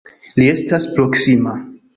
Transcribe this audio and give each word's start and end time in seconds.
Li 0.43 0.47
estas 0.53 0.89
proksima! 0.97 1.57